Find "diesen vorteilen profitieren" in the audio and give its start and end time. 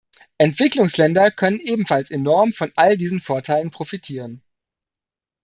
2.97-4.41